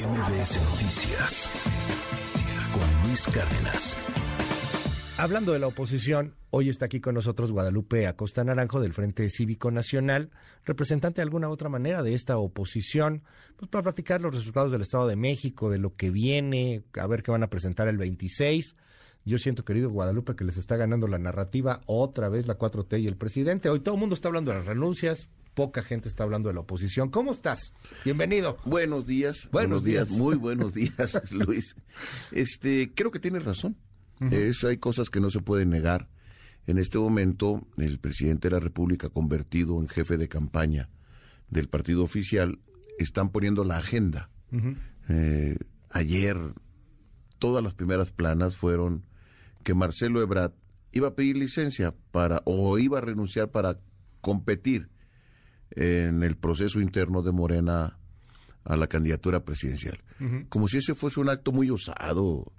[0.00, 1.50] MBS Noticias
[2.72, 3.98] con Luis Cárdenas.
[5.18, 9.70] Hablando de la oposición, hoy está aquí con nosotros Guadalupe Acosta Naranjo del Frente Cívico
[9.70, 10.30] Nacional,
[10.64, 13.24] representante de alguna otra manera de esta oposición,
[13.58, 17.22] pues para platicar los resultados del Estado de México, de lo que viene, a ver
[17.22, 18.76] qué van a presentar el 26.
[19.26, 23.06] Yo siento, querido Guadalupe, que les está ganando la narrativa otra vez la 4T y
[23.06, 23.68] el presidente.
[23.68, 25.28] Hoy todo el mundo está hablando de las renuncias,
[25.60, 27.10] poca gente está hablando de la oposición.
[27.10, 27.74] ¿Cómo estás?
[28.02, 28.56] Bienvenido.
[28.64, 29.46] Buenos días.
[29.52, 30.08] Buenos días.
[30.08, 31.76] Muy buenos días, Luis.
[32.32, 33.76] Este, creo que tienes razón.
[34.30, 36.08] Es- hay cosas que no se pueden negar.
[36.66, 40.88] En este momento, el presidente de la República, convertido en jefe de campaña
[41.50, 42.58] del partido oficial,
[42.98, 44.30] están poniendo la agenda.
[45.10, 45.58] Eh,
[45.90, 46.38] ayer,
[47.38, 49.04] todas las primeras planas fueron
[49.62, 50.52] que Marcelo Ebrard
[50.92, 53.78] iba a pedir licencia para o iba a renunciar para
[54.22, 54.88] competir
[55.72, 57.98] en el proceso interno de Morena
[58.64, 60.02] a la candidatura presidencial.
[60.48, 62.52] Como si ese fuese un acto muy osado,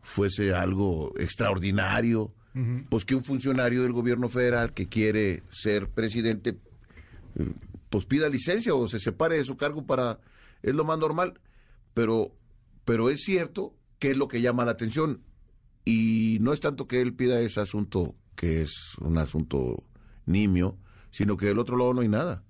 [0.00, 2.34] fuese algo extraordinario,
[2.88, 6.58] pues que un funcionario del gobierno federal que quiere ser presidente,
[7.36, 7.50] eh,
[7.88, 10.20] pues pida licencia o se separe de su cargo para...
[10.62, 11.40] Es lo más normal,
[11.94, 12.36] pero,
[12.84, 15.22] pero es cierto que es lo que llama la atención
[15.84, 19.82] y no es tanto que él pida ese asunto que es un asunto
[20.26, 20.78] nimio,
[21.10, 22.44] sino que del otro lado no hay nada.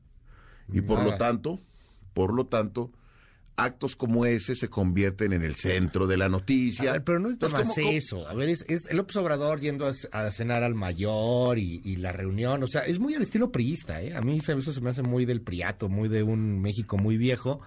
[0.72, 1.60] Y por lo tanto,
[2.14, 2.90] por lo tanto,
[3.56, 6.90] actos como ese se convierten en el centro de la noticia.
[6.90, 8.28] A ver, pero no es nada Entonces, más ¿cómo- cómo- eso.
[8.28, 11.96] A ver, es, es el López Obrador yendo a, a cenar al mayor y, y
[11.96, 12.62] la reunión.
[12.62, 14.14] O sea, es muy al estilo priista, ¿eh?
[14.16, 17.60] A mí eso se me hace muy del priato, muy de un México muy viejo.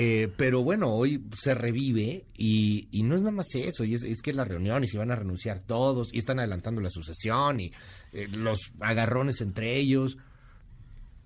[0.00, 4.04] Eh, pero bueno, hoy se revive y, y no es nada más eso, y es,
[4.04, 6.88] es que es la reunión y se van a renunciar todos y están adelantando la
[6.88, 7.72] sucesión y
[8.12, 10.16] eh, los agarrones entre ellos.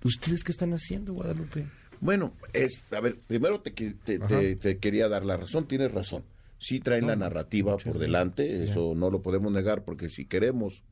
[0.04, 1.66] ¿Ustedes qué están haciendo, Guadalupe?
[2.00, 4.26] Bueno, es, a ver, primero te, que- te- Ajá.
[4.28, 6.24] te- te quería dar la razón, tienes razón.
[6.58, 10.82] Sí traen la No, narrativa por delante, eso no lo podemos negar porque si queremos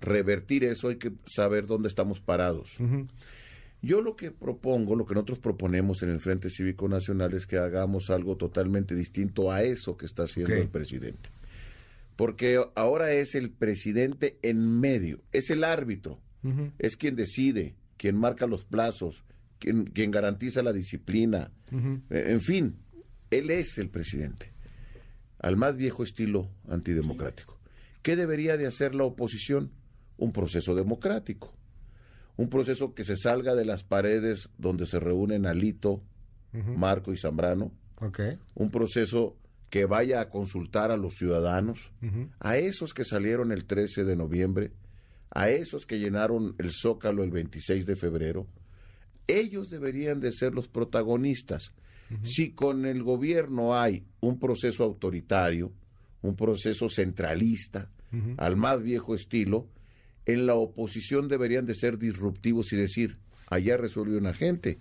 [0.00, 2.76] revertir eso hay que saber dónde estamos parados.
[3.80, 7.56] Yo lo que propongo, lo que nosotros proponemos en el Frente Cívico Nacional es que
[7.58, 11.30] hagamos algo totalmente distinto a eso que está haciendo el presidente.
[12.16, 16.18] Porque ahora es el presidente en medio, es el árbitro,
[16.78, 19.24] es quien decide, quien marca los plazos,
[19.58, 21.50] quien, quien garantiza la disciplina.
[22.10, 22.76] Eh, En fin,
[23.30, 24.52] él es el presidente,
[25.38, 27.58] al más viejo estilo antidemocrático.
[28.00, 29.70] ¿Qué debería de hacer la oposición?
[30.16, 31.52] Un proceso democrático.
[32.36, 36.02] Un proceso que se salga de las paredes donde se reúnen Alito,
[36.78, 37.72] Marco y Zambrano,
[38.54, 39.36] un proceso
[39.70, 41.92] que vaya a consultar a los ciudadanos,
[42.40, 44.72] a esos que salieron el 13 de noviembre,
[45.30, 48.46] a esos que llenaron el Zócalo el 26 de febrero,
[49.26, 51.72] ellos deberían de ser los protagonistas.
[52.22, 55.70] Si con el gobierno hay un proceso autoritario,
[56.22, 57.90] un proceso centralista,
[58.38, 59.66] al más viejo estilo,
[60.24, 63.18] en la oposición deberían de ser disruptivos y decir,
[63.48, 64.78] allá resuelve una gente,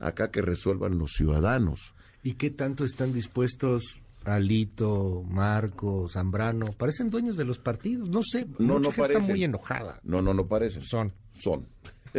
[0.00, 1.94] acá que resuelvan los ciudadanos.
[2.24, 6.66] ¿Y qué tanto están dispuestos Alito, Marco, Zambrano?
[6.76, 8.08] Parecen dueños de los partidos.
[8.08, 9.22] No sé, No, mucha no gente parecen.
[9.22, 10.00] está muy enojada.
[10.04, 10.82] No, no, no parecen.
[10.82, 11.12] Son.
[11.34, 11.66] Son.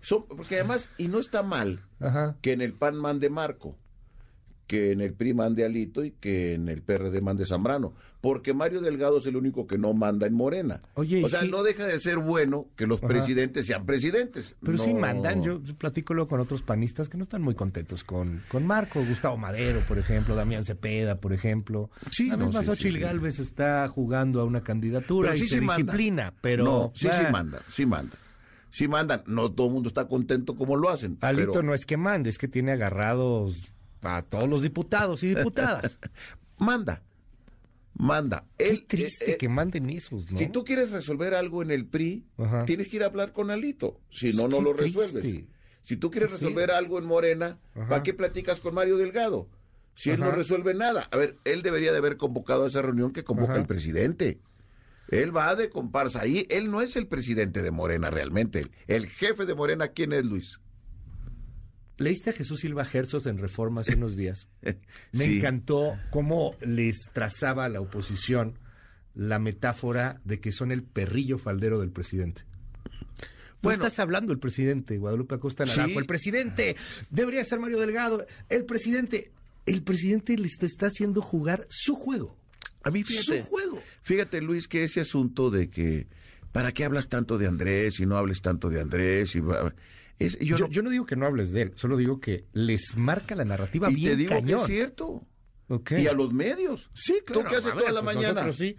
[0.00, 2.36] Son, porque además, y no está mal Ajá.
[2.40, 3.76] que en el PAN mande Marco,
[4.72, 8.80] que en el PRI mande Alito y que en el PRD mande Zambrano, porque Mario
[8.80, 10.80] Delgado es el único que no manda en Morena.
[10.94, 13.08] Oye, o sea, sí- no deja de ser bueno que los Ajá.
[13.08, 14.56] presidentes sean presidentes.
[14.64, 18.40] Pero sí mandan, yo platico luego con otros panistas que no están muy contentos con,
[18.48, 21.90] con Marco, Gustavo Madero, por ejemplo, Damián Cepeda, por ejemplo.
[22.10, 23.00] Sí, la no, misma Xochitl sí.
[23.00, 25.76] Gálvez está jugando a una candidatura Pero y sí se sí manda.
[25.82, 26.64] disciplina, pero...
[26.64, 28.16] No, sí, sí manda, sí manda.
[28.70, 29.22] Sí mandan.
[29.26, 31.18] No todo el mundo está contento como lo hacen.
[31.20, 33.70] Alito pero no es que mande, es que tiene agarrados
[34.02, 35.98] a todos los diputados y diputadas.
[36.58, 37.02] manda.
[37.94, 38.44] Manda.
[38.56, 40.38] Qué triste eh, eh, que manden esos, ¿no?
[40.38, 42.64] Si tú quieres resolver algo en el PRI, Ajá.
[42.64, 44.00] tienes que ir a hablar con Alito.
[44.10, 45.00] Si no, Qué no lo triste.
[45.00, 45.44] resuelves.
[45.84, 47.88] Si tú quieres resolver algo en Morena, Ajá.
[47.88, 49.48] ¿para qué platicas con Mario Delgado?
[49.94, 51.06] Si él no resuelve nada.
[51.10, 54.40] A ver, él debería de haber convocado a esa reunión que convoca el presidente.
[55.08, 56.46] Él va de comparsa ahí.
[56.48, 58.68] Él no es el presidente de Morena realmente.
[58.86, 60.60] El jefe de Morena, ¿quién es Luis?
[61.98, 64.48] Leíste a Jesús Silva Herzog en Reforma hace unos días.
[65.12, 65.38] Me Sí.
[65.38, 68.58] encantó cómo les trazaba a la oposición
[69.14, 72.42] la metáfora de que son el perrillo faldero del presidente.
[73.60, 73.84] Tú Bueno.
[73.84, 75.92] estás hablando el presidente, Guadalupe Acosta Naranjo.
[75.92, 75.98] Sí.
[75.98, 76.76] El presidente
[77.10, 78.26] debería ser Mario Delgado.
[78.48, 79.30] El presidente,
[79.66, 82.36] el presidente le está, haciendo jugar su juego.
[82.82, 83.80] A mí, fíjate, Su juego.
[84.02, 86.08] fíjate, Luis, que ese asunto de que,
[86.50, 89.36] ¿para qué hablas tanto de Andrés y no hables tanto de Andrés?
[89.36, 89.72] Y va-
[90.18, 92.46] Es, yo, Yo, no- yo no digo que no hables de él, solo digo que
[92.52, 94.60] les marca la narrativa y bien te digo que cañón.
[94.60, 95.26] es cierto.
[95.68, 95.92] Ok.
[95.92, 96.90] Y a los medios.
[96.94, 97.42] Sí, claro.
[97.42, 98.34] ¿Tú qué haces ver, toda la pues mañana?
[98.34, 98.76] nosotros sí.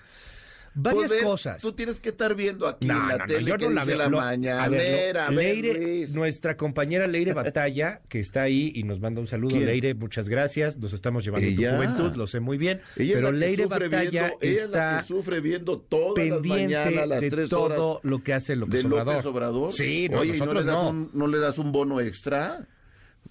[0.75, 1.61] Varias Pues, cosas.
[1.61, 3.71] Tú tienes que estar viendo aquí No, en la no, no, tele yo que no
[3.71, 3.97] la dice veo.
[3.99, 4.63] la Lo- mañanera.
[4.63, 8.99] a ver, lo- a ver, Leire, nuestra compañera Leire Batalla, que está ahí y nos
[8.99, 9.51] manda un saludo.
[9.55, 9.65] ¿Quién?
[9.67, 10.77] Leire, muchas gracias.
[10.77, 12.81] Nos estamos llevando tu juventud, lo sé muy bien.
[12.97, 16.39] Ella es pero Leire Batalla viendo- ella es la está que sufre viendo todas las
[16.39, 19.13] pendiente mañanas, las de tres todo lo que hace López de Obrador.
[19.13, 19.73] López Obrador.
[19.73, 20.89] Sí, no, Oye, ¿y nosotros no le, das no.
[20.89, 22.67] Un, ¿no le das un bono extra?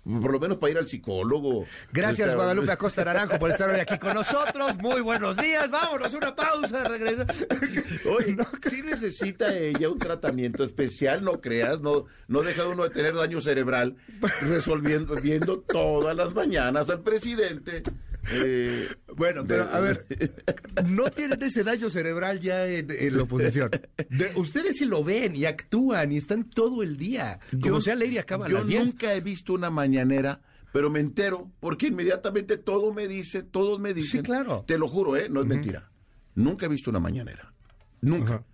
[0.04, 1.64] Por lo menos para ir al psicólogo.
[1.93, 4.76] Gracias, Está- Guadalupe Acosta Naranjo, por estar hoy aquí con nosotros.
[4.78, 5.70] Muy buenos días.
[5.70, 6.82] Vámonos, una pausa.
[6.84, 7.25] Regresa.
[8.16, 8.37] Oye,
[8.69, 13.40] sí necesita ella un tratamiento especial, no creas, no, no deja uno de tener daño
[13.40, 13.96] cerebral
[14.40, 17.82] resolviendo, viendo todas las mañanas al presidente.
[18.30, 20.06] Eh, Bueno, pero de- a ver,
[20.86, 23.70] no tienen ese daño cerebral ya en, en la oposición.
[24.08, 27.40] De- ustedes sí lo ven y actúan y están todo el día.
[27.60, 28.84] Como sea, Leire acaba yo las 10.
[28.84, 30.40] nunca he visto una mañanera,
[30.72, 34.20] pero me entero porque inmediatamente todo me dice, todos me dicen.
[34.20, 34.64] Sí, claro.
[34.66, 35.28] Te lo juro, ¿eh?
[35.28, 35.90] No es mentira.
[36.34, 37.52] Nunca he visto una mañanera.
[38.00, 38.44] Nunca.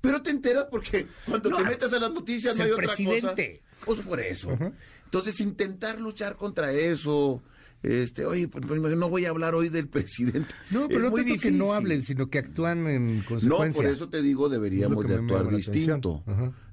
[0.00, 2.86] Pero te enteras porque cuando No, te metes a las noticias no hay el otra
[2.86, 3.60] presidente.
[3.60, 3.84] cosa.
[3.84, 4.56] Pues por eso.
[5.04, 7.42] Entonces, intentar luchar contra eso.
[7.82, 10.52] Este, oye, pues, pues, no voy a hablar hoy del presidente.
[10.70, 11.76] No, pero Es no muy tanto que no difícil.
[11.76, 13.82] hablen, sino que actúan en No, consecuencia.
[13.82, 16.24] por eso te digo, deberíamos de actuar distinto.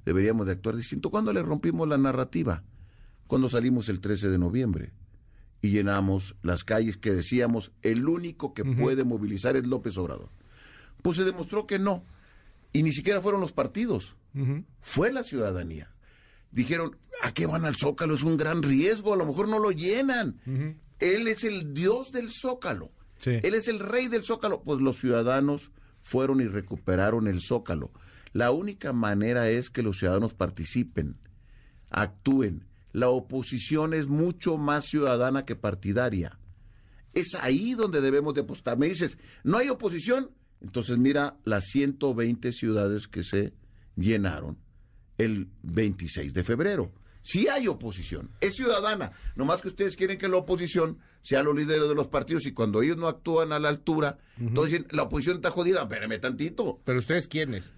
[0.04, 1.10] Deberíamos de actuar distinto.
[1.10, 2.62] ¿Cuándo le rompimos la narrativa?
[3.26, 4.92] Cuando salimos el 13 de noviembre
[5.62, 10.30] y llenamos las calles que decíamos el único que puede movilizar es López Obrador.
[11.02, 12.04] Pues se demostró que no.
[12.72, 14.16] Y ni siquiera fueron los partidos.
[14.80, 15.90] Fue la ciudadanía.
[16.50, 18.14] Dijeron, ¿a qué van al Zócalo?
[18.14, 20.36] Es un gran riesgo, a lo mejor no lo llenan.
[20.98, 22.92] Él es el dios del Zócalo.
[23.16, 23.40] Sí.
[23.42, 24.62] Él es el rey del Zócalo.
[24.62, 25.70] Pues los ciudadanos
[26.02, 27.92] fueron y recuperaron el Zócalo.
[28.32, 31.16] La única manera es que los ciudadanos participen,
[31.90, 32.66] actúen.
[32.92, 36.38] La oposición es mucho más ciudadana que partidaria.
[37.12, 38.78] Es ahí donde debemos de apostar.
[38.78, 40.30] Me dices, ¿no hay oposición?
[40.60, 43.54] Entonces mira las 120 ciudades que se
[43.96, 44.58] llenaron
[45.18, 46.92] el 26 de febrero.
[47.26, 49.10] Sí hay oposición, es ciudadana.
[49.34, 52.82] Nomás que ustedes quieren que la oposición sea los líderes de los partidos y cuando
[52.82, 55.82] ellos no actúan a la altura, entonces dicen, la oposición está jodida.
[55.82, 56.80] Espérame tantito.
[56.84, 57.72] Pero ustedes, ¿quiénes?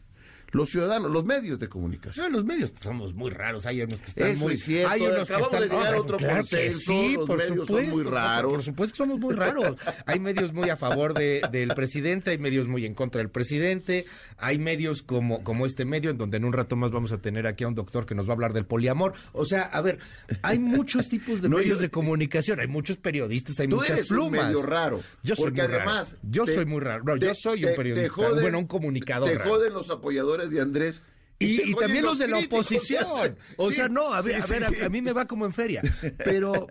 [0.52, 2.32] Los ciudadanos, los medios de comunicación.
[2.32, 3.66] No, los medios somos muy raros.
[3.66, 4.54] Hay unos que están Eso muy.
[4.54, 4.90] es cierto.
[4.92, 5.60] Hay unos que están.
[5.60, 7.94] de llegar otro claro que consenso, Sí, los por medios son supuesto.
[7.96, 8.52] muy raros.
[8.52, 9.76] Por supuesto que somos muy raros.
[10.06, 14.06] Hay medios muy a favor de, del presidente, hay medios muy en contra del presidente.
[14.38, 17.46] Hay medios como, como este medio, en donde en un rato más vamos a tener
[17.46, 19.12] aquí a un doctor que nos va a hablar del poliamor.
[19.32, 19.98] O sea, a ver,
[20.42, 22.60] hay muchos tipos de No, medios yo- de comunicación.
[22.60, 24.46] Hay muchos periodistas, hay Tú muchas eres un plumas.
[24.46, 25.00] medio raro.
[25.22, 25.90] Yo soy porque muy raro.
[25.90, 26.14] además.
[26.22, 27.04] Yo te- soy muy raro.
[27.04, 28.12] No, te- yo soy un te periodista.
[28.14, 29.28] joden- bueno, un comunicador.
[29.28, 29.50] Te raro.
[29.50, 31.02] joden los apoyadores de Andrés.
[31.40, 32.66] Y, también los de la críticos.
[32.66, 33.36] oposición.
[33.56, 34.80] O Sí, sea, no, a ver, sí, a, sí, ver, a- sí.
[34.82, 35.82] a mí me va como en feria.
[36.24, 36.66] Pero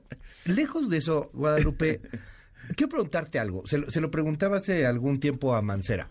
[0.46, 2.02] lejos de eso, Guadalupe,
[2.76, 3.66] quiero preguntarte algo.
[3.66, 6.10] Se, lo- se lo preguntaba hace algún tiempo a Mancera.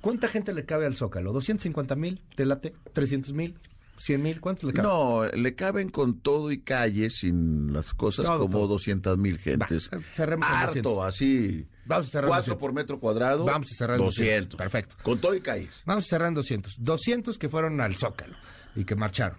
[0.00, 1.32] ¿Cuánta gente le cabe al Zócalo?
[1.32, 2.20] ¿250 mil?
[2.36, 2.74] ¿Te late?
[2.94, 3.56] ¿300 mil?
[3.98, 4.40] ¿100 mil?
[4.40, 4.88] ¿Cuántos le cabe?
[4.88, 8.68] No, le caben con todo y calle, sin las cosas Todo, como todo.
[8.68, 9.88] 200 mil gentes.
[9.92, 10.76] Va, cerremos en 200.
[10.76, 11.66] Harto, así.
[11.86, 12.60] Vamos a cerrar en Cuatro 200.
[12.60, 13.44] por metro cuadrado.
[13.44, 14.48] Vamos a cerrar en 200.
[14.50, 14.58] 200.
[14.58, 14.96] Perfecto.
[15.02, 15.70] Con todo y calles.
[15.84, 16.76] Vamos a cerrar en 200.
[16.78, 18.34] 200 que fueron al Zócalo
[18.74, 19.38] y que marcharon.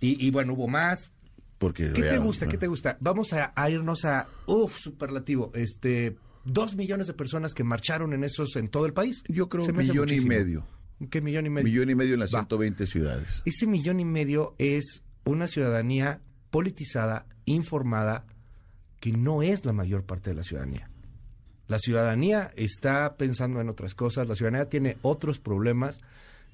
[0.00, 1.10] Y, y bueno, hubo más,
[1.58, 2.46] Porque, ¿Qué te gusta?
[2.46, 2.50] ¿no?
[2.50, 2.96] ¿Qué te gusta?
[3.00, 8.24] Vamos a, a irnos a, uf, superlativo, este, dos millones de personas que marcharon en
[8.24, 9.22] esos, en todo el país.
[9.28, 10.64] Yo creo hace millón y medio.
[11.08, 11.64] ¿Qué millón y medio?
[11.64, 12.40] Millón y medio en las Va.
[12.40, 13.42] 120 ciudades.
[13.44, 18.26] Ese millón y medio es una ciudadanía politizada, informada,
[19.00, 20.90] que no es la mayor parte de la ciudadanía.
[21.68, 26.00] La ciudadanía está pensando en otras cosas, la ciudadanía tiene otros problemas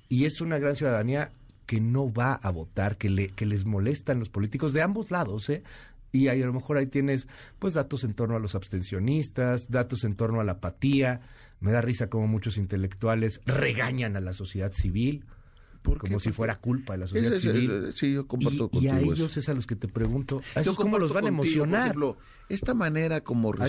[0.08, 1.32] y es una gran ciudadanía
[1.64, 5.48] que no va a votar, que, le, que les molestan los políticos de ambos lados,
[5.48, 5.64] ¿eh?
[6.12, 10.04] Y ahí a lo mejor ahí tienes pues datos en torno a los abstencionistas, datos
[10.04, 11.20] en torno a la apatía.
[11.60, 15.25] Me da risa como muchos intelectuales regañan a la sociedad civil
[15.82, 17.92] ¿Por como si fuera culpa de la sociedad es civil.
[17.94, 19.40] sí, yo Y, comparto y a contigo ellos eso.
[19.40, 21.82] es a los que te pregunto, ¿a esos cómo los van a contigo, emocionar?
[21.86, 23.68] ejemplo, esta manera como ¿A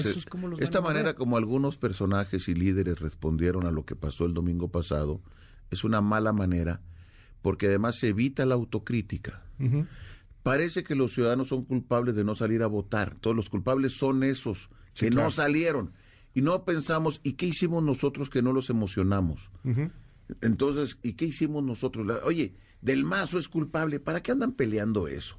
[0.59, 4.69] esta a manera como algunos personajes y líderes respondieron a lo que pasó el domingo
[4.69, 5.21] pasado
[5.69, 6.81] es una mala manera
[7.43, 9.43] porque además se evita la autocrítica.
[10.47, 13.17] Parece que los ciudadanos son culpables de no salir a votar.
[13.19, 15.25] Todos los culpables son esos que claro.
[15.25, 15.91] no salieron.
[16.33, 19.51] Y no pensamos, ¿y qué hicimos nosotros que no los emocionamos?
[20.39, 22.07] Entonces, ¿y qué hicimos nosotros?
[22.23, 23.99] Oye, Del Mazo es culpable.
[23.99, 25.37] ¿Para qué andan peleando eso?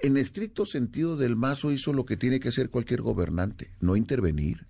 [0.00, 4.66] En estricto sentido, Del Mazo hizo lo que tiene que hacer cualquier gobernante, no intervenir,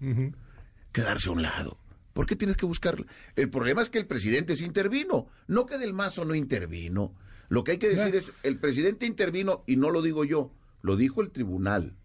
[0.92, 1.78] quedarse a un lado.
[2.12, 3.02] ¿Por qué tienes que buscar?
[3.34, 7.14] El problema es que el presidente sí intervino, no que Del Mazo no intervino.
[7.52, 10.96] Lo que hay que decir es, el presidente intervino, y no lo digo yo, lo
[10.96, 11.96] dijo el tribunal.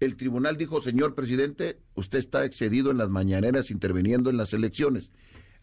[0.00, 5.10] El tribunal dijo, señor presidente, usted está excedido en las mañaneras interviniendo en las elecciones.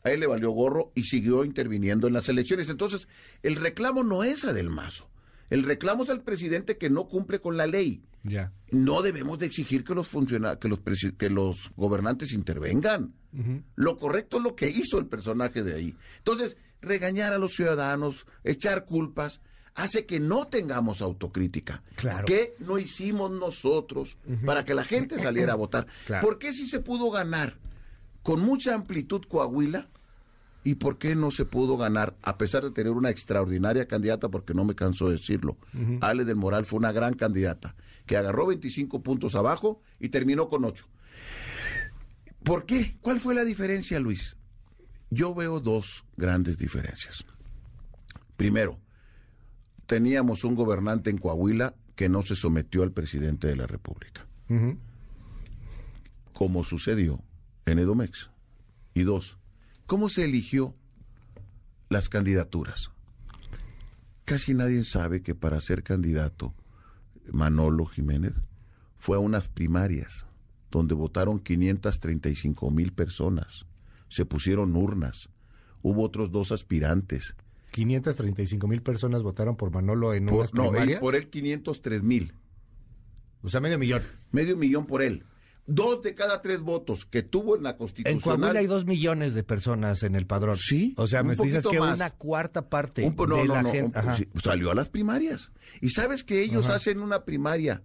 [0.03, 2.70] A él le valió gorro y siguió interviniendo en las elecciones.
[2.70, 3.08] Entonces,
[3.41, 5.10] el reclamo no es a Del Mazo.
[5.50, 8.03] El reclamo es al presidente que no cumple con la ley.
[8.22, 8.51] Ya.
[8.70, 10.82] No debemos de exigir que los funciona- que los
[11.17, 13.15] que los gobernantes intervengan.
[13.75, 15.96] Lo correcto es lo que hizo el personaje de ahí.
[16.20, 19.41] Entonces, regañar a los ciudadanos, echar culpas,
[19.75, 21.84] hace que no tengamos autocrítica.
[21.96, 22.25] Claro.
[22.25, 25.88] ¿Qué no hicimos nosotros para que la gente saliera a votar?
[26.05, 26.25] Claro.
[26.25, 27.58] ¿Por qué si se pudo ganar
[28.24, 29.89] con mucha amplitud Coahuila?
[30.63, 34.55] ¿Y por qué no se pudo ganar, a pesar de tener una extraordinaria candidata, porque
[34.55, 35.58] no me canso de decirlo?
[36.01, 37.75] Ale del Moral fue una gran candidata,
[38.08, 40.88] que agarró 25 puntos abajo y terminó con 8.
[42.44, 42.98] ¿Por qué?
[43.01, 44.38] ¿Cuál fue la diferencia, Luis?
[45.10, 47.26] Yo veo dos grandes diferencias.
[48.38, 48.80] Primero,
[49.86, 54.28] teníamos un gobernante en Coahuila que no se sometió al presidente de la República,
[56.34, 57.24] como sucedió
[57.66, 58.30] en Edomex.
[58.94, 59.38] Y dos,
[59.86, 60.76] ¿cómo se eligió
[61.90, 62.92] las candidaturas?
[64.26, 66.54] Casi nadie sabe que para ser candidato,
[67.32, 68.34] Manolo Jiménez
[68.98, 70.26] fue a unas primarias
[70.72, 73.66] donde votaron 535 mil personas.
[74.16, 75.30] Se pusieron urnas.
[75.82, 77.36] Hubo otros dos aspirantes.
[77.72, 81.02] 535 mil personas votaron por Manolo en unas Por, no, primarias.
[81.02, 82.34] por él 503 mil.
[83.42, 84.04] O sea, medio millón.
[84.32, 85.26] Medio millón por él.
[85.68, 88.22] Dos de cada tres votos que tuvo en la En Constitucional.
[88.40, 90.56] Coahuila hay dos millones de personas en el padrón.
[90.58, 91.96] Sí, O sea, me dices que más.
[91.98, 94.00] una cuarta parte Un no, de no, la no, gente.
[94.00, 94.16] un- Ajá.
[94.16, 95.52] sí, salió a las primarias.
[95.82, 96.76] Y sabes que ellos Ajá.
[96.76, 97.84] hacen una primaria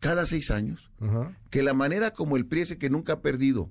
[0.00, 0.90] cada seis años.
[1.00, 1.38] Ajá.
[1.50, 3.70] Que la manera como el PRI ese que nunca ha perdido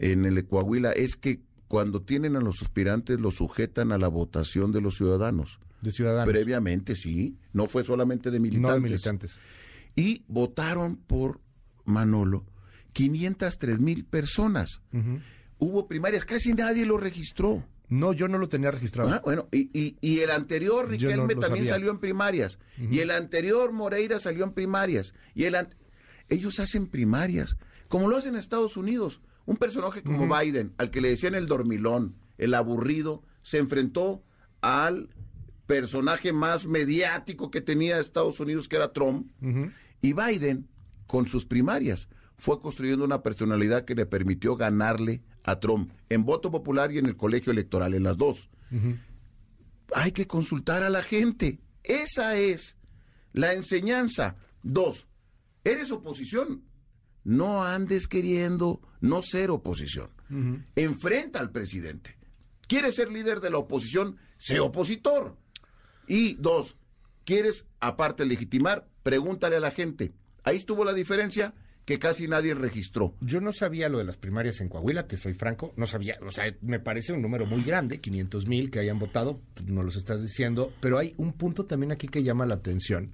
[0.00, 4.72] en el Coahuila es que cuando tienen a los aspirantes los sujetan a la votación
[4.72, 5.60] de los ciudadanos.
[5.82, 6.28] De ciudadanos.
[6.28, 7.36] Previamente, sí.
[7.52, 8.68] No fue solamente de militantes.
[8.70, 9.38] no de militantes.
[9.94, 11.40] Y votaron por
[11.84, 12.44] Manolo
[12.92, 14.80] 503 mil personas.
[15.58, 17.64] Hubo primarias, casi nadie lo registró.
[17.88, 19.10] No, yo no lo tenía registrado.
[19.10, 21.70] Ah, bueno, y, y- y el anterior, no Riquelme, también sabía.
[21.72, 22.58] salió en primarias.
[22.78, 25.12] Y el anterior, Moreira, salió en primarias.
[25.34, 25.74] Y el an-
[26.28, 27.56] ellos hacen primarias,
[27.88, 29.20] como lo hacen en Estados Unidos.
[29.50, 34.22] Un personaje como Biden, al que le decían el dormilón, el aburrido, se enfrentó
[34.60, 35.08] al
[35.66, 39.28] personaje más mediático que tenía Estados Unidos, que era Trump.
[40.00, 40.68] Y Biden,
[41.08, 42.06] con sus primarias,
[42.38, 47.06] fue construyendo una personalidad que le permitió ganarle a Trump en voto popular y en
[47.06, 48.50] el colegio electoral, en las dos.
[49.96, 51.58] Hay que consultar a la gente.
[51.82, 52.76] Esa es
[53.32, 54.36] la enseñanza.
[54.62, 55.08] Dos,
[55.64, 56.62] eres oposición.
[57.24, 60.10] No andes queriendo no ser oposición.
[60.76, 62.16] Enfrenta al presidente.
[62.68, 64.16] ¿Quieres ser líder de la oposición?
[64.38, 65.36] Sé opositor.
[66.06, 66.76] Y dos,
[67.24, 68.86] ¿quieres aparte legitimar?
[69.02, 70.12] Pregúntale a la gente.
[70.44, 73.16] Ahí estuvo la diferencia que casi nadie registró.
[73.20, 76.30] Yo no sabía lo de las primarias en Coahuila, te soy franco, no sabía, o
[76.30, 80.22] sea, me parece un número muy grande, 500 mil que hayan votado, no los estás
[80.22, 83.12] diciendo, pero hay un punto también aquí que llama la atención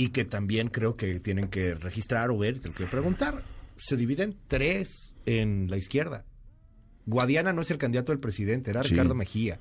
[0.00, 3.42] y que también creo que tienen que registrar o ver, y tengo que preguntar.
[3.76, 6.24] Se dividen tres en la izquierda.
[7.04, 8.92] Guadiana no es el candidato del presidente, era Sí.
[8.92, 9.58] Ricardo Mejía.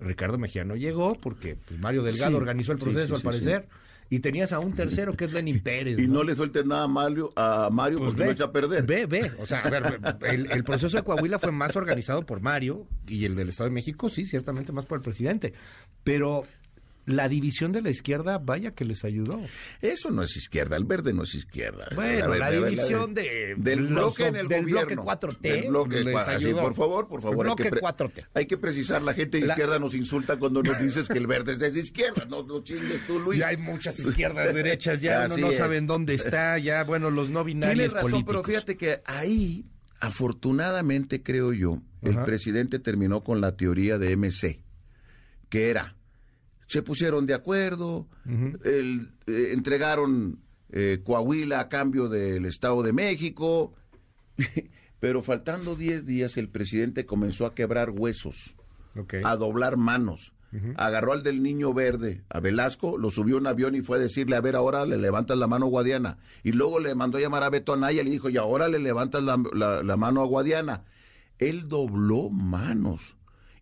[0.00, 3.68] Ricardo Mejía no llegó porque pues, Mario Delgado Sí, organizó el proceso, sí, al parecer.
[4.10, 5.96] Y tenías a un tercero que es Lenin Pérez.
[6.00, 8.84] Y no le sueltes nada a Mario, a Mario Pues porque lo echa a perder.
[8.84, 9.30] Ve, ve.
[9.38, 13.24] O sea, a ver, el, el proceso de Coahuila fue más organizado por Mario y
[13.24, 15.52] el del Estado de México, sí, ciertamente más por el presidente.
[16.02, 16.42] Pero
[17.06, 19.40] la división de la izquierda, vaya que les ayudó.
[19.80, 21.86] Eso no es izquierda, el verde no es izquierda.
[21.94, 25.02] Bueno, la a ver, división la de del los- bloque en el del gobierno.
[25.04, 26.60] bloque 4T Del bloque les ayudó.
[26.62, 27.46] por favor, por favor.
[27.46, 28.24] El hay que bloque 4T.
[28.34, 31.26] Hay que precisar, la gente de La- izquierda nos insulta cuando nos dices que el
[31.26, 32.24] verde es de izquierda.
[32.26, 33.38] No lo chingues tú, Luis.
[33.38, 35.56] Ya hay muchas izquierdas, derechas, ya no es.
[35.56, 38.34] sabe en dónde está, ya, bueno, los no binarios Tienes razón, políticos.
[38.34, 39.64] pero fíjate que ahí,
[40.00, 42.24] afortunadamente, creo yo, el Ajá.
[42.24, 44.60] presidente terminó con la teoría de MC,
[45.48, 45.95] que era,
[46.66, 48.06] se pusieron de acuerdo,
[48.64, 50.40] el- eh, entregaron
[50.72, 53.72] eh, Coahuila a cambio del Estado de México,
[55.00, 58.54] pero faltando 10 días el presidente comenzó a quebrar huesos
[59.24, 60.32] a doblar manos.
[60.76, 64.00] Agarró al del niño verde, a Velasco, lo subió a un avión y fue a
[64.00, 66.16] decirle, a ver, ahora le levantas la mano a Guadiana.
[66.44, 68.78] Y luego le mandó a llamar a Beto Anaya y le dijo, y ahora le
[68.78, 70.84] levantas la, la- la mano a Guadiana.
[71.38, 73.15] Él dobló manos.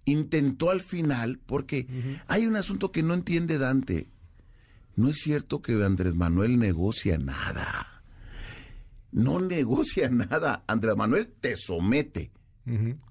[0.04, 1.86] Intentó al final, porque
[2.26, 4.10] hay un asunto que no entiende Dante.
[4.96, 8.02] No es cierto que Andrés Manuel negocia nada.
[9.12, 10.64] No negocia nada.
[10.66, 12.30] Andrés Manuel te somete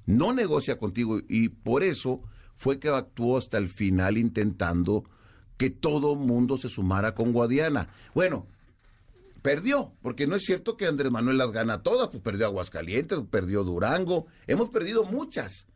[0.06, 2.22] no negocia contigo y por eso
[2.56, 5.04] fue que actuó hasta el final intentando
[5.58, 7.90] que todo mundo se sumara con Guadiana.
[8.16, 8.48] Bueno,
[9.42, 13.64] perdió, porque no es cierto que Andrés Manuel las gana todas, pues perdió Aguascalientes, perdió
[13.64, 15.68] Durango, hemos perdido muchas,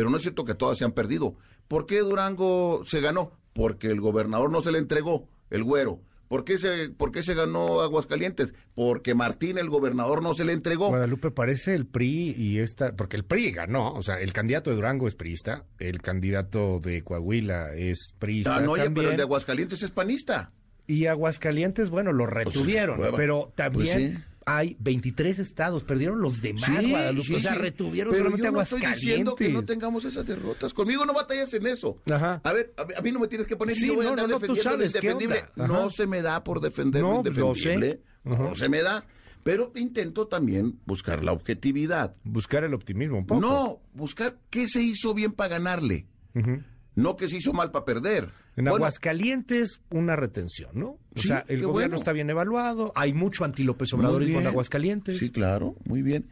[0.00, 1.34] pero no es cierto que todas se han perdido.
[1.68, 3.32] ¿Por qué Durango se ganó?
[3.52, 6.00] Porque el gobernador no se le entregó, el güero.
[6.26, 8.54] ¿Por qué, se, ¿Por qué se ganó Aguascalientes?
[8.74, 10.88] Porque Martín, el gobernador, no se le entregó.
[10.88, 14.76] Guadalupe parece el PRI y esta, porque el PRI ganó, o sea, el candidato de
[14.76, 18.56] Durango es priista, el candidato de Coahuila es priista.
[18.56, 20.50] Ah, no, oye, pero el de Aguascalientes es panista.
[20.86, 23.18] Y Aguascalientes, bueno, lo retuvieron, hueva.
[23.18, 24.24] pero también Pues sí.
[24.46, 27.58] Hay 23 estados, perdieron los demás, Sí, sí, o sea, sí.
[27.58, 30.72] retuvieron Pero solamente yo no estoy diciendo que no tengamos esas derrotas.
[30.74, 31.98] Conmigo no batallas en eso.
[32.10, 32.40] Ajá.
[32.42, 34.10] A ver, a, a mí no me tienes que poner Sí, yo voy a no,
[34.22, 35.44] andar defendiendo lo indefendible.
[35.90, 37.28] se me da por defender lo lo sé.
[37.30, 38.00] indefendible.
[38.24, 39.04] No se me da.
[39.42, 42.14] Pero intento también buscar la objetividad.
[42.24, 43.40] Buscar el optimismo un poco.
[43.40, 46.06] No, buscar qué se hizo bien para ganarle.
[46.34, 46.62] Ujú.
[47.02, 48.30] No que se hizo mal para perder.
[48.56, 50.88] En Bueno, Aguascalientes, una retención, ¿no?
[50.88, 51.96] O Sí, sea, el gobierno bueno.
[51.96, 54.46] está bien evaluado, hay mucho anti-López Muy Obradorismo en.
[54.48, 55.18] Aguascalientes.
[55.18, 56.28] Sí, claro, muy bien.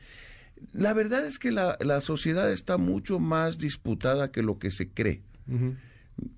[0.73, 4.91] La verdad es que la, la sociedad está mucho más disputada que lo que se
[4.91, 5.23] cree.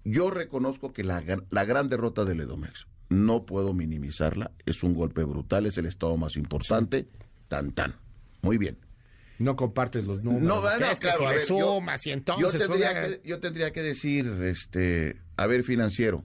[0.05, 4.95] Yo reconozco que la, gran- la gran derrota del Edomex, no puedo minimizarla, es un
[4.95, 7.09] golpe brutal, es el estado más importante,
[7.49, 7.95] tan tan.
[8.43, 8.77] Muy bien.
[9.41, 10.47] No compartes los números.
[10.47, 12.61] No, ¿qué bueno, es que claro, si a ver, yo- sumas y yo, entonces...
[12.67, 13.09] tendría oiga.
[13.09, 16.25] que, yo tendría que decir, este, a ver, financiero.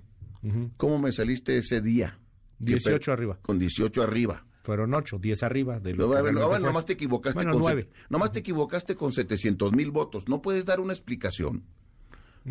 [0.77, 2.19] ¿cómo me saliste ese día?
[2.59, 3.39] Que 18 per- arriba.
[3.41, 4.45] Con 18 arriba.
[4.63, 6.69] Fueron 8, 10 arriba de lo No, que a ver, no, realmente bueno, fue.
[6.69, 7.83] nomás te equivocaste Bueno, con nueve.
[7.83, 10.27] set- nomás te equivocaste con 700 mil votos.
[10.27, 11.63] No puedes dar una explicación.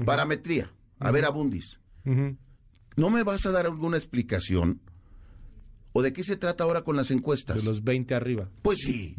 [0.04, 0.73] Parametría.
[0.99, 1.78] A ver, Abundis.
[2.97, 4.80] ¿No me vas a dar alguna explicación?
[5.92, 7.56] ¿O de qué se trata ahora con las encuestas?
[7.59, 8.49] De los 20 arriba.
[8.62, 9.14] Pues sí.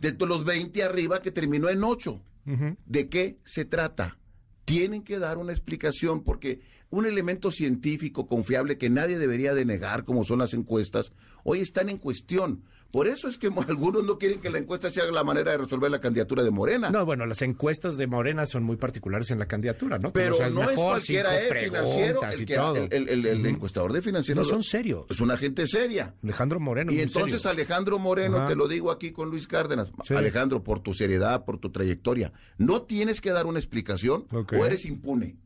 [0.00, 2.20] De los 20 arriba que terminó en 8.
[2.46, 2.76] Ujú.
[2.86, 4.18] ¿De qué se trata?
[4.64, 10.04] Tienen que dar una explicación porque un elemento científico confiable que nadie debería de negar,
[10.04, 11.12] como son las encuestas,
[11.44, 12.64] hoy están en cuestión.
[12.92, 15.90] Por eso es que algunos no quieren que la encuesta sea la manera de resolver
[15.90, 16.90] la candidatura de Morena.
[16.90, 20.12] No, bueno, las encuestas de Morena son muy particulares en la candidatura, ¿no?
[20.12, 24.40] Pero no es cualquiera, cinco eh, financiero, el, que- encuestador de financiero.
[24.40, 25.06] No son serios.
[25.08, 26.14] Es una gente seria.
[26.22, 26.92] Alejandro Moreno.
[26.92, 27.52] Y entonces serio.
[27.52, 28.48] Alejandro Moreno, Ajá.
[28.48, 30.14] te lo digo aquí con Luis Cárdenas, Sí.
[30.14, 34.54] Alejandro, por tu seriedad, por tu trayectoria, no tienes que dar una explicación Ok.
[34.58, 35.36] o eres impune.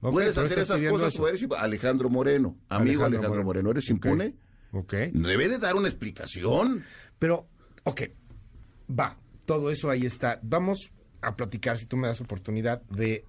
[0.00, 1.22] Puedes hacer esas cosas eso.
[1.24, 3.44] o eres Alejandro Moreno, amigo Alejandro Alejandro, Moreno.
[3.44, 3.70] Moreno.
[3.72, 4.34] ¿eres impune?
[4.72, 4.94] Ok.
[5.12, 6.84] Debe de dar una explicación.
[7.18, 7.48] Pero,
[7.84, 8.02] ok,
[8.88, 10.38] va, todo eso ahí está.
[10.42, 13.24] Vamos a platicar, si tú me das oportunidad, de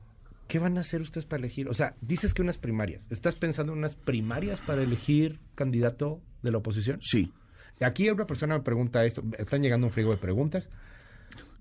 [0.48, 1.70] qué van a hacer ustedes para elegir.
[1.70, 3.06] O sea, dices que unas primarias.
[3.10, 7.00] ¿Estás pensando en unas primarias para elegir candidato de la oposición?
[7.02, 7.32] Sí.
[7.80, 10.70] Aquí una persona me pregunta esto, están llegando un frigo de preguntas.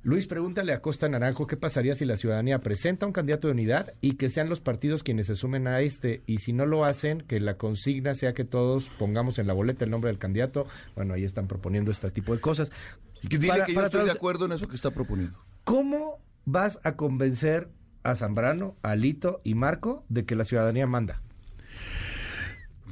[0.09, 3.93] Luis, pregúntale a Costa Naranjo qué pasaría si la ciudadanía presenta un candidato de unidad
[4.01, 6.23] y que sean los partidos quienes se sumen a este.
[6.25, 9.85] Y si no lo hacen, que la consigna sea que todos pongamos en la boleta
[9.85, 10.67] el nombre del candidato.
[10.97, 12.73] Bueno, ahí están proponiendo este tipo de cosas.
[13.21, 15.39] Y que dile Para- que yo estoy de acuerdo en eso que está proponiendo.
[15.65, 17.69] ¿Cómo vas a convencer
[18.03, 21.21] a Zambrano, a Lito y Marco de que la ciudadanía manda?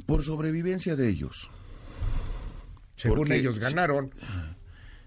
[0.05, 1.49] Por sobrevivencia de ellos.
[2.95, 4.11] Según Porque- ellos ganaron,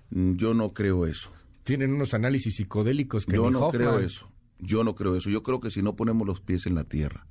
[0.09, 1.31] Yo no creo eso.
[1.63, 3.71] Tienen unos análisis psicodélicos que Yo no Hoffman.
[3.81, 4.31] creo eso.
[4.59, 5.29] Yo no creo eso.
[5.29, 7.25] Yo creo que si no ponemos los pies en la tierra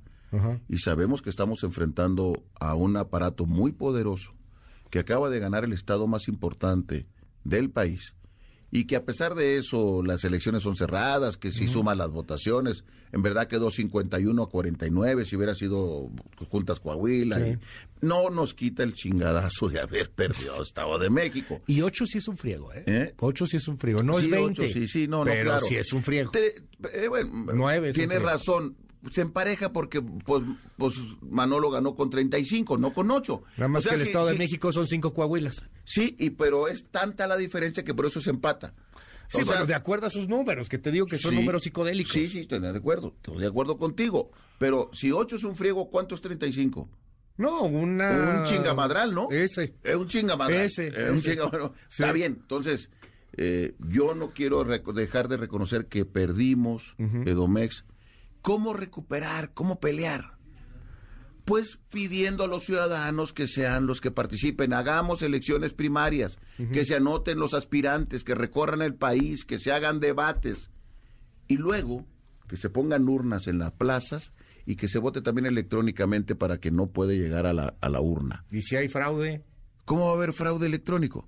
[0.67, 4.33] y sabemos que estamos enfrentando a un aparato muy poderoso
[4.91, 7.07] que acaba de ganar el estado más importante
[7.43, 8.13] del país
[8.71, 12.83] y que a pesar de eso las elecciones son cerradas, que si suman las votaciones,
[13.11, 16.09] en verdad quedó 51 a 49 si hubiera sido
[16.49, 17.37] Juntas Coahuila.
[17.37, 17.51] Sí.
[17.53, 17.57] y
[18.05, 21.61] no nos quita el chingadazo de haber perdido Estado de México.
[21.67, 22.83] Y ocho sí es un friego, ¿eh?
[22.85, 23.13] ¿Eh?
[23.19, 24.61] Ocho sí es un friego, no Sí, es 20.
[24.63, 25.65] ocho, sí, sí, no, no, pero claro.
[25.65, 26.31] sí es un friego.
[26.31, 26.55] Te-
[26.93, 28.29] eh, bueno, Nueve es un tiene friego.
[28.29, 28.77] razón.
[29.11, 30.43] Se empareja porque pues,
[30.77, 33.43] pues Manolo ganó con 35, no con 8.
[33.57, 35.63] Nada más O sea, que el sí, Estado de México son cinco coahuilas.
[35.85, 38.73] Sí, y, pero es tanta la diferencia que por eso se empata.
[39.29, 41.63] Sí, O sea, de acuerdo a sus números, que te digo que son sí, números
[41.63, 42.11] psicodélicos.
[42.13, 43.13] Sí, sí, estoy de acuerdo.
[43.15, 44.31] Estoy de acuerdo contigo.
[44.57, 46.89] Pero si 8 es un friego, ¿cuánto es 35?
[47.37, 48.39] No, una...
[48.41, 49.29] Un chingamadral, ¿no?
[49.31, 49.75] Ese.
[49.83, 50.59] Es un chingamadral.
[50.65, 51.31] Ese, Es un ese.
[51.31, 51.71] chingamadral.
[51.87, 52.03] Sí.
[52.03, 52.39] Está bien.
[52.41, 52.89] Entonces,
[53.37, 57.85] eh, yo no quiero dejar de reconocer que perdimos Edomex.
[58.41, 59.53] ¿Cómo recuperar?
[59.53, 60.37] ¿Cómo pelear?
[61.45, 64.73] Pues pidiendo a los ciudadanos que sean los que participen.
[64.73, 66.37] Hagamos elecciones primarias,
[66.71, 70.69] que se anoten los aspirantes, que recorran el país, que se hagan debates.
[71.47, 72.05] Y luego
[72.47, 74.33] que se pongan urnas en las plazas
[74.65, 78.01] y que se vote también electrónicamente para que no puede llegar a la, a la
[78.01, 78.45] urna.
[78.51, 79.43] Y si hay fraude,
[79.89, 81.27] ¿Cómo va a haber fraude electrónico?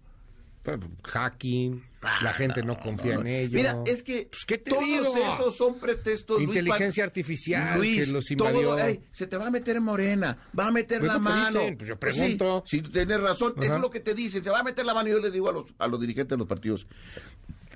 [0.64, 1.84] Pues, hacking,
[2.22, 3.54] la gente no confía en ellos.
[3.54, 5.18] Mira, es que Pues, ¿qué te todos digo?
[5.18, 6.40] esos son pretextos.
[6.40, 8.62] Inteligencia artificial Luis, que los invadió.
[8.62, 11.60] todo, ay, se te va a meter en morena, va a meter Pues la mano.
[11.60, 12.64] dicen, pues yo pregunto.
[12.68, 13.76] Sí, tienes razón, eso Ajá.
[13.78, 15.10] es lo que te dicen, se va a meter la mano.
[15.10, 16.86] Yo le digo a los, a los dirigentes de los partidos,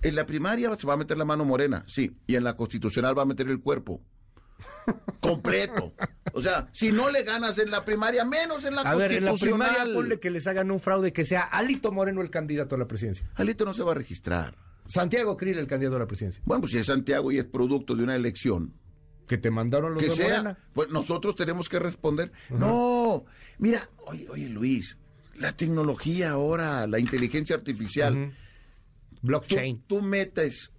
[0.04, 3.18] en la primaria se va a meter la mano morena, sí, y en la constitucional
[3.18, 4.00] va a meter el cuerpo.
[5.20, 5.94] Completo.
[6.34, 9.26] O sea, si no le ganas en la primaria, menos en la A ver, en
[9.26, 9.70] la constitucional.
[9.72, 12.86] primaria ponle que les hagan un fraude que sea Alito Moreno el candidato a la
[12.88, 13.28] presidencia.
[13.36, 14.56] Alito no se va a registrar.
[14.88, 16.42] Santiago Krill el candidato a la presidencia.
[16.46, 18.74] Bueno, pues si es Santiago y es producto de una elección,
[19.28, 20.58] Que te mandaron los que de sea, Morena.
[20.74, 22.32] pues nosotros tenemos que responder.
[22.52, 23.26] No,
[23.58, 25.00] mira, oye, oye Luis,
[25.40, 28.32] la tecnología ahora, la inteligencia artificial, Ujú.
[29.16, 29.84] tú, Blockchain.
[29.88, 30.72] tú metes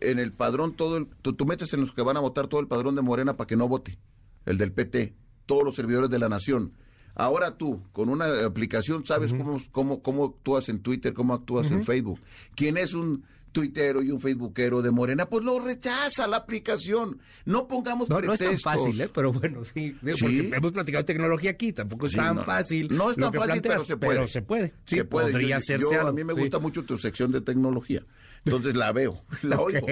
[0.00, 2.60] en el padrón todo el, tú, tú metes en los que van a votar todo
[2.60, 3.98] el padrón de Morena para que no vote,
[4.46, 5.14] el del PT,
[5.46, 6.72] todos los servidores de la nación.
[7.16, 11.84] Ahora tú, con una aplicación, sabes cómo, cómo, cómo actúas en Twitter, cómo actúas en
[11.84, 12.20] Facebook.
[12.56, 15.26] ¿Quién es un tuitero y un facebookero de Morena?
[15.26, 17.20] Pues lo rechaza la aplicación.
[17.44, 19.08] No pongamos No, no es tan fácil, ¿eh?
[19.14, 19.96] Pero bueno, sí.
[20.02, 20.24] digo, Sí.
[20.24, 22.42] Porque hemos platicado de tecnología aquí, tampoco es Sí, tan no.
[22.42, 22.88] fácil.
[22.90, 24.14] No es tan fácil, planteas, pero se puede.
[24.16, 24.74] Pero se puede.
[24.86, 25.30] Sí, se puede.
[25.30, 28.02] podría Yo- hacerse yo- A mí me gusta mucho tu sección de tecnología.
[28.44, 29.86] Entonces la veo, la oigo.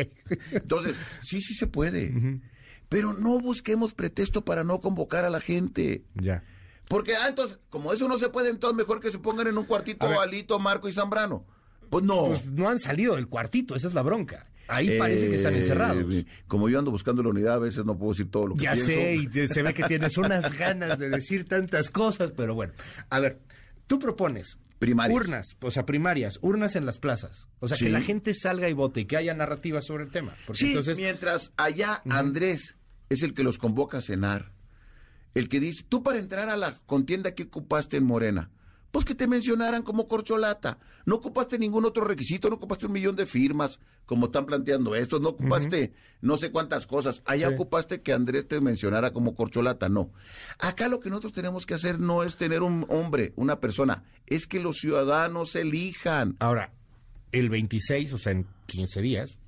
[0.50, 2.40] Entonces, sí, sí se puede.
[2.88, 6.04] Pero no busquemos pretexto para no convocar a la gente.
[6.14, 6.44] Ya.
[6.88, 9.64] Porque, ah, entonces, como eso no se puede, entonces mejor que se pongan en un
[9.64, 10.24] cuartito A.
[10.24, 11.46] Alito, Marco y Zambrano.
[11.88, 12.26] Pues no.
[12.26, 14.46] Pues no han salido del cuartito, esa es la bronca.
[14.68, 16.04] Ahí parece que están Eh, encerrados.
[16.46, 18.72] Como yo ando buscando la unidad, a veces no puedo decir todo lo que Ya
[18.72, 18.90] pienso.
[18.92, 22.72] sé, y te- se ve que tienes unas ganas de decir tantas cosas, pero bueno.
[23.10, 23.40] A ver,
[23.86, 25.14] tú propones Primarias.
[25.16, 27.48] urnas, o sea, primarias, urnas en las plazas.
[27.60, 27.84] O sea, Sí.
[27.86, 30.34] que la gente salga y vote y que haya narrativa sobre el tema.
[30.46, 32.76] Porque Sí, entonces, mientras allá Andrés
[33.08, 34.52] es el que los convoca a cenar.
[35.34, 38.50] El que dice, tú para entrar a la contienda que ocupaste en Morena,
[38.92, 40.78] pues que te mencionaran como corcholata.
[41.07, 45.20] No ocupaste ningún otro requisito, no ocupaste un millón de firmas, como están planteando estos,
[45.20, 47.22] no ocupaste no sé cuántas cosas.
[47.24, 47.55] Allá Sí.
[47.55, 50.12] ocupaste que Andrés te mencionara como corcholata, no.
[50.61, 54.46] Acá lo que nosotros tenemos que hacer no es tener un hombre, una persona, es
[54.46, 56.37] que los ciudadanos elijan.
[56.38, 56.70] ahora,
[57.33, 59.38] el 26, o sea, en 15 días,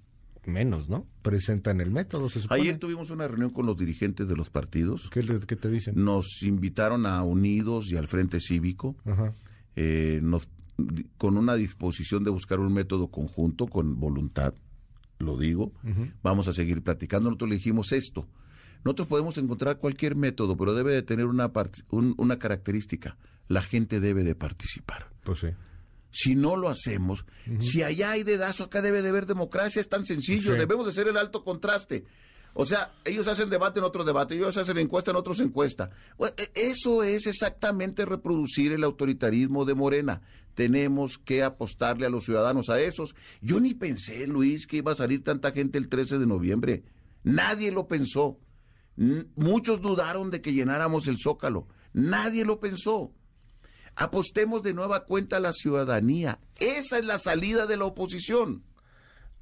[0.47, 1.07] menos, ¿no?
[1.23, 2.61] Presentan el método, se supone.
[2.63, 5.09] Ayer tuvimos una reunión con los dirigentes de los partidos.
[5.11, 5.95] ¿Qué, qué te dicen?
[6.05, 9.33] Nos invitaron a Unidos y al Frente Cívico, Ajá.
[9.77, 10.49] eh, nos,
[11.19, 14.55] con una disposición de buscar un método conjunto, con voluntad,
[15.19, 15.73] lo digo.
[16.23, 17.29] Vamos a seguir platicando.
[17.31, 18.27] Nosotros le dijimos esto.
[18.85, 23.17] Nosotros podemos encontrar cualquier método, pero debe de tener una, part- un- una característica.
[23.49, 25.09] La gente debe de participar.
[25.23, 25.49] Pues sí.
[26.17, 27.25] Si no lo hacemos,
[27.61, 30.59] si allá hay dedazo, acá debe de haber democracia, es tan sencillo, Sí.
[30.59, 32.05] debemos de ser el alto contraste.
[32.57, 35.91] O sea, ellos hacen debate en otro debate, ellos hacen encuesta en otros encuesta.
[36.37, 40.23] E- Eso es exactamente reproducir el autoritarismo de Morena.
[40.55, 43.17] Tenemos que apostarle a los ciudadanos a esos.
[43.41, 46.85] Yo ni pensé, Luis, que iba a salir tanta gente el 13 de noviembre.
[47.25, 48.39] Nadie lo pensó.
[49.35, 51.67] Muchos dudaron de que llenáramos el zócalo.
[51.93, 53.13] Nadie lo pensó.
[53.97, 56.39] Apostemos de nueva cuenta a la ciudadanía.
[56.59, 58.63] Esa es la salida de la oposición.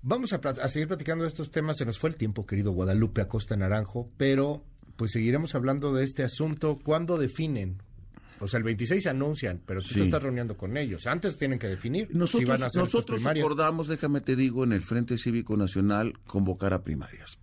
[0.03, 1.77] Vamos a, seguir platicando de estos temas.
[1.79, 4.65] Se nos fue el tiempo, querido Guadalupe Acosta Naranjo, pero
[4.97, 6.79] pues seguiremos hablando de este asunto.
[6.83, 7.81] ¿Cuándo definen?
[8.41, 9.95] O sea, el 26 se anuncian, pero tú Sí.
[9.95, 11.07] te estás reuniendo con ellos.
[11.07, 14.73] Antes tienen que definir Nosotros, si van a hacer nosotros acordamos, déjame te digo, en
[14.73, 17.38] el Frente Cívico Nacional convocar a primarias.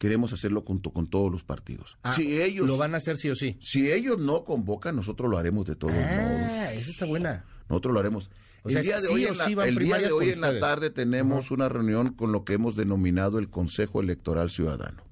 [0.00, 1.98] Queremos hacerlo junto con todos los partidos.
[2.02, 3.58] Ah, si ellos Lo van a hacer sí o sí.
[3.60, 6.08] si ellos no convocan, nosotros lo haremos de todos modos.
[6.08, 7.44] Ah, esa está buena.
[7.68, 8.30] Nosotros lo haremos.
[8.62, 10.24] O el día de sí hoy, en la, sí van el día primarias de hoy
[10.28, 10.62] con en la ustedes.
[10.62, 15.02] tarde tenemos una reunión con lo que hemos denominado el Consejo Electoral Ciudadano.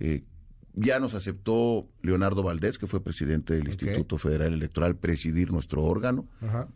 [0.00, 0.24] Eh,
[0.78, 3.66] ya nos aceptó Leonardo Valdés, que fue presidente del.
[3.66, 6.28] Instituto Federal Electoral, presidir nuestro órgano.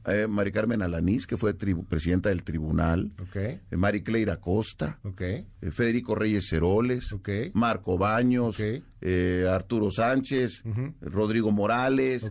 [0.06, 3.10] Eh, Mari Carmen Alanís, que fue tribu- presidenta del tribunal.
[3.20, 4.98] Ok, Eh, Mari Cleira Costa.
[5.20, 7.28] eh, Federico Reyes Heroles, Ok.
[7.54, 10.62] Marco Baños, eh, Arturo Sánchez.
[11.00, 12.22] Rodrigo Morales,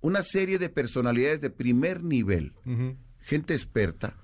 [0.00, 2.52] una serie de personalidades de primer nivel,
[3.20, 4.16] gente experta,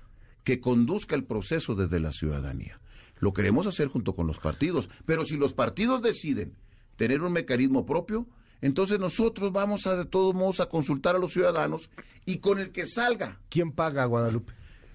[0.43, 2.79] que conduzca el proceso desde la ciudadanía.
[3.19, 6.53] Lo queremos hacer junto con los partidos, pero si los partidos deciden
[6.99, 8.27] tener un mecanismo propio,
[8.59, 11.89] entonces nosotros vamos a de todos modos a consultar a los ciudadanos
[12.25, 13.39] y con el que salga.
[13.47, 14.51] ¿Quién paga a Guadalupe?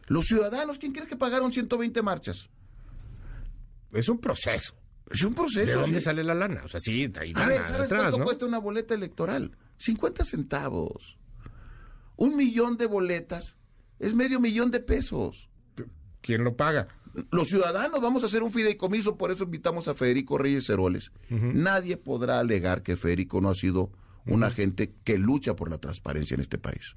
[0.07, 2.51] Los ciudadanos, ¿quién crees que pagaron 120 marchas?
[3.91, 4.75] Es un proceso.
[5.11, 5.67] Es un proceso.
[5.67, 6.05] ¿De dónde sí.
[6.05, 6.63] sale la lana?
[6.63, 8.25] O sea, sí, hay A ver, ¿sabes cuánto ¿no?
[8.25, 9.57] cuesta una boleta electoral?
[9.79, 11.17] 50 centavos.
[12.17, 13.57] Un millón de boletas
[13.99, 15.49] es medio millón de pesos.
[16.21, 16.89] ¿Quién lo paga?
[17.31, 21.13] Los ciudadanos vamos a hacer un fideicomiso, por eso invitamos a Federico Reyes Heroles.
[21.31, 23.91] Nadie podrá alegar que Federico no ha sido
[24.27, 26.97] un agente que lucha por la transparencia en este país.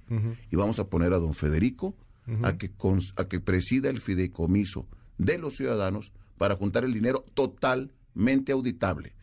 [0.49, 1.95] Y vamos a poner a don Federico
[2.43, 2.71] a, que
[3.15, 9.13] a que presida el fideicomiso de los ciudadanos para juntar el dinero totalmente auditable.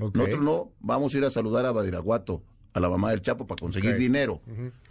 [0.00, 3.60] Nosotros no vamos a ir a saludar a Badiraguato, a la mamá del Chapo, para
[3.60, 4.40] conseguir dinero.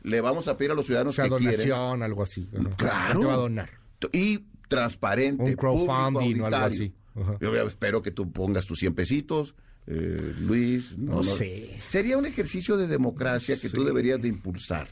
[0.03, 2.47] Le vamos a pedir a los ciudadanos o que donación, algo así.
[2.77, 3.19] Claro.
[3.19, 3.69] ¿Qué va a donar?
[4.11, 5.43] Y transparente.
[5.43, 6.93] Un crowdfunding o algo así.
[7.39, 9.55] Yo espero que tú pongas tus 100 pesitos,
[9.87, 10.97] eh, Luis.
[10.97, 11.79] No, sé.
[11.87, 14.89] Sería un ejercicio de democracia que tú deberías de impulsar.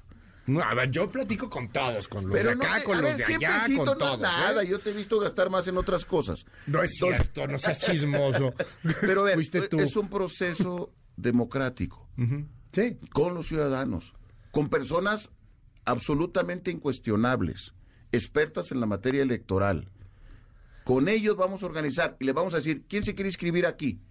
[0.47, 3.63] No, a ver, yo platico con todos, con los de acá, con los de allá,
[3.75, 4.19] con todos.
[4.19, 4.21] ¿eh?
[4.21, 6.45] Nada, yo te he visto gastar más en otras cosas.
[6.65, 8.53] No es cierto, no seas chismoso.
[9.01, 12.09] Pero ver, es un proceso democrático.
[12.71, 12.97] Sí.
[13.13, 14.13] Con los ciudadanos,
[14.51, 15.29] con personas
[15.85, 17.73] absolutamente incuestionables,
[18.11, 19.89] expertas en la materia electoral.
[20.83, 24.01] Con ellos vamos a organizar y les vamos a decir, ¿quién se quiere inscribir aquí?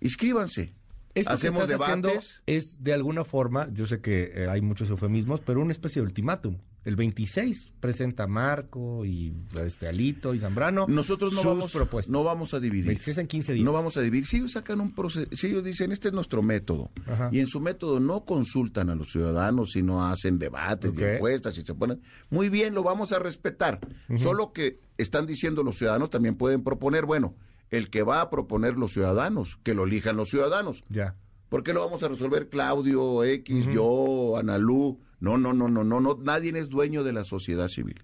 [0.00, 0.74] Inscríbanse.
[1.14, 2.42] Esto Hacemos que estás debates.
[2.46, 6.06] es de alguna forma, yo sé que eh, hay muchos eufemismos, pero una especie de
[6.06, 6.58] ultimátum.
[6.86, 10.86] El 26 presenta Marco y este Alito y Zambrano.
[10.86, 12.12] Nosotros no vamos propuestas.
[12.12, 12.86] no vamos a dividir.
[12.86, 13.64] 26 en 15 días.
[13.64, 14.24] No vamos a dividir.
[14.28, 16.92] Si ellos sacan un proceso, si ellos dicen este es nuestro método
[17.32, 21.62] y en su método no consultan a los ciudadanos, sino hacen debates y encuestas y
[21.62, 23.80] se ponen muy bien, lo vamos a respetar.
[24.16, 27.34] Solo que están diciendo los ciudadanos también pueden proponer, bueno,
[27.70, 30.84] el que va a proponer los ciudadanos, que lo elijan los ciudadanos.
[30.88, 31.16] Ya.
[31.48, 35.00] ¿Por qué lo vamos a resolver Claudio, X, yo, Analú?
[35.18, 38.02] No, no, no, no, no, no, nadie es dueño de la sociedad civil.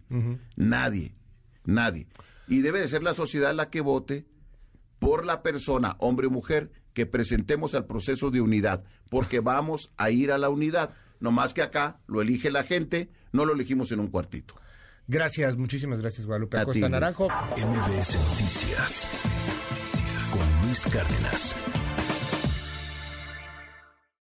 [0.57, 1.15] Nadie,
[1.65, 2.07] nadie.
[2.49, 4.27] Y debe de ser la sociedad la que vote
[4.99, 10.11] por la persona, hombre o mujer, que presentemos al proceso de unidad, porque vamos a
[10.11, 10.91] ir a la unidad.
[11.21, 14.55] No más que acá lo elige la gente, no lo elegimos en un cuartito.
[15.09, 17.29] Gracias, muchísimas gracias, Guadalupe Acosta Naranjo.
[17.29, 19.09] MBS Noticias
[20.33, 21.57] con Luis Cárdenas.